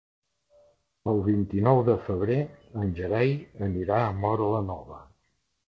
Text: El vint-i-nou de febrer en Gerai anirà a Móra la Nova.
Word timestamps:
El 1.13 1.21
vint-i-nou 1.27 1.83
de 1.91 1.97
febrer 2.07 2.39
en 2.85 2.97
Gerai 3.03 3.37
anirà 3.69 4.03
a 4.09 4.11
Móra 4.25 4.51
la 4.59 4.67
Nova. 4.75 5.01